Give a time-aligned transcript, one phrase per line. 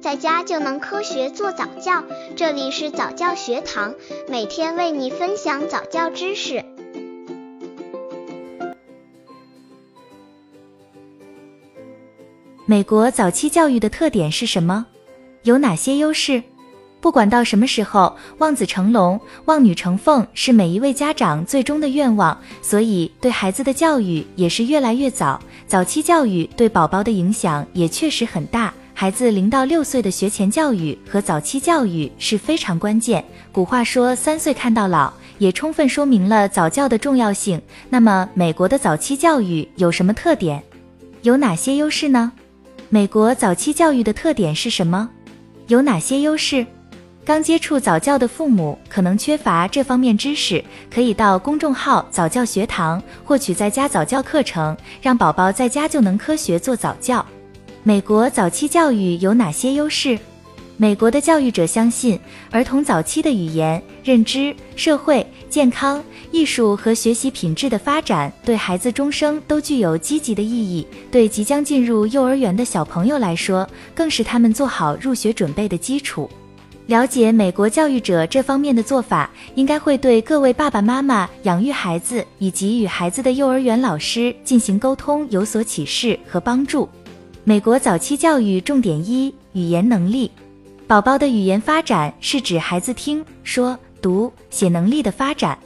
[0.00, 2.02] 在家就能科学做早教。
[2.34, 3.94] 这里是早教学堂，
[4.28, 6.64] 每天为你分享早教知识。
[12.64, 14.86] 美国早期教育的特点是什么？
[15.42, 16.42] 有哪些优势？
[17.02, 25.38] 不管到什么时候，望子成龙、望女成凤是每一位家长最终的愿望，所以对孩子的教育也是越来越早。
[25.66, 33.24] 早期教育对宝宝的影响也确实很大，孩子零到六岁的学前教育和早期教育是非常关键。
[33.50, 37.58] 古话说“三岁看到老”，也充分说明了早教的重要性。
[37.88, 40.62] 那么，美国的早期教育有什么特点？
[41.22, 42.30] 有哪些优势呢？
[42.90, 45.08] 美国早期教育的特点是什么？
[45.68, 46.66] 有哪些优势？
[47.24, 50.62] 刚接触早教的父母可能缺乏这方面知识，
[50.94, 57.24] 可以到公众号早教学堂获取在家早教课程，让宝宝在家就能科学做早教。
[57.82, 60.18] 美国早期教育有哪些优势？
[60.76, 70.86] 美国的教育者相信，儿童早期的语言、认知、社会、健康、艺术和学习品质的发展，对孩子终生都具有积极的意义。
[71.10, 76.28] 对即将进入幼儿园的小朋友来说，更是他们做好入学准备的基础。
[76.84, 86.86] 了解美国教育者这方面的做法，应该会对各位爸爸妈妈养育孩子以及与孩子的幼儿园老师进行沟通有所启示和帮助。
[87.42, 90.30] 美国早期教育重点一：语言能力。
[90.86, 95.58] 宝宝的语言发展是指孩子听说读写能力的发展。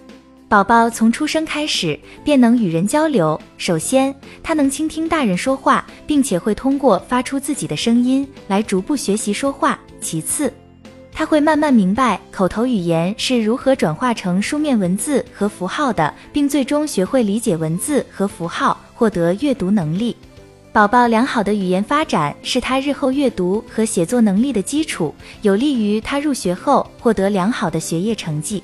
[0.49, 3.39] 宝宝从出生开始便能与人交流。
[3.59, 9.77] 首先，他能倾听大人说话，并且会通过发出自己的声音来逐步学习说话。
[10.01, 10.53] 其次，
[11.13, 20.17] 他会慢慢明白口头语言是如何转化成书面文字和符号的，并最终学会理解文字和符号，获得阅读能力。
[20.75, 28.61] 宝宝良好的语言发展是他日后阅读和写作能力的基础，有利于他入学后获得良好的学业成绩。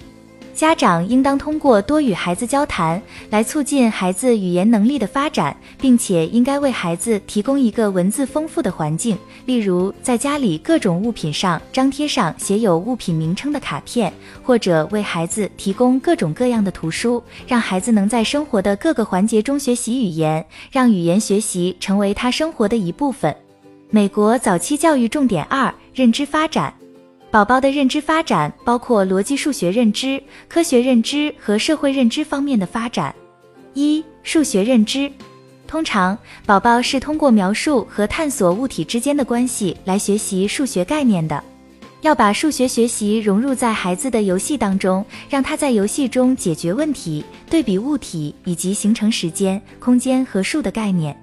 [0.54, 9.16] 家长应当通过多与孩子交谈来促进孩子语言能力的发展，并且应该为孩子提供一个文字丰富的环境，
[9.46, 23.34] 例如在家里各种物品上张贴上写有物品名称的卡片，或者为孩子提供各种各样的图书，让孩子能在生活的各个环节中学习语言，让语言学习成为他生活的一部分。
[23.88, 26.72] 美国早期教育重点二：认知发展。
[27.30, 33.14] 宝宝的认知发展包括逻辑数学认知、科学认知和社会认知方面的发展。
[33.72, 35.08] 一、数学认知，
[35.68, 41.42] 通常宝宝是通过描述和探索物体之间的关系来学习数学概念的。
[42.00, 51.16] 要把数学学习融入在孩子的游戏当中，让他在游戏中解决问题、对比物体以及形成时间、空间和数的概念。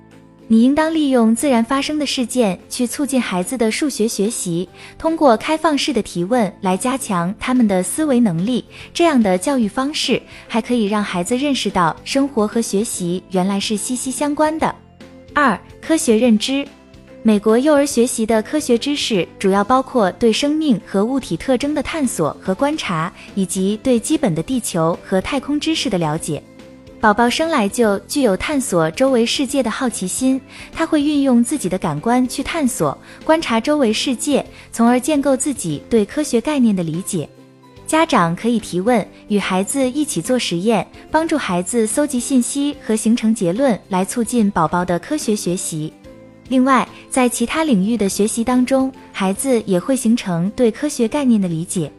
[0.50, 8.64] 你应当利用自然发生的事件去促进孩子的数学学习，通过开放式的提问来加强他们的思维能力。
[8.94, 14.74] 这样的教育方式还可以让孩子认识到生活和学习原来是息息相关的。
[15.34, 16.66] 二、科学认知。
[17.24, 26.42] 美国幼儿学习的科学知识主要包括对生命和物体特征的探索和观察，以及对基本的地球和太空知识的了解。
[27.00, 30.42] 宝宝生来就具有探索周围世界的好奇心，
[30.74, 37.30] 他会运用自己的感官去探索、观察周围世界，从而建构自己对科学概念的理解。
[37.86, 45.94] 家长可以提问，与孩子一起做实验，帮助孩子搜集信息和形成结论，来促进宝宝的科学学习。
[46.50, 51.92] 另外，在其他领域的学习当中，孩子也会形成对科学概念的理解。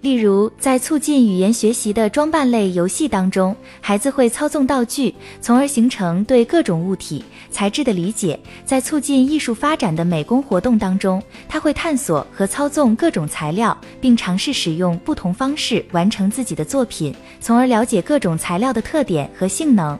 [0.00, 19.98] 例如，在促进语言学习的装扮类游戏当中，孩子会操纵道具，从而形成对各种物体材质的理解；在促进艺术发展的美工活动当中，他会探索和操纵各种材料，并尝试使用不同方式完成自己的作品，从而了解各种材料的特点和性能。